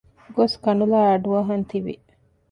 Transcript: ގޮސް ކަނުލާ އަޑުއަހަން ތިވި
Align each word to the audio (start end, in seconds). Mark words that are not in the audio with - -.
ގޮސް 0.35 0.57
ކަނުލާ 0.63 0.99
އަޑުއަހަން 1.09 1.65
ތިވި 1.69 1.95